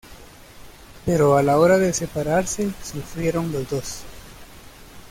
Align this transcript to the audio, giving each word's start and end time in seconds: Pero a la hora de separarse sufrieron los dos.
Pero 1.05 1.37
a 1.37 1.43
la 1.43 1.59
hora 1.59 1.77
de 1.77 1.93
separarse 1.93 2.71
sufrieron 2.83 3.51
los 3.51 3.69
dos. 3.69 4.01